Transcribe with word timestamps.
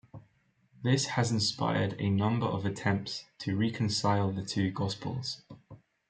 This 0.81 1.05
has 1.09 1.29
inspired 1.31 1.95
a 1.99 2.09
number 2.09 2.47
of 2.47 2.65
attempts 2.65 3.25
to 3.37 3.55
reconcile 3.55 4.31
the 4.31 4.41
two 4.41 4.71
gospels. 4.71 5.43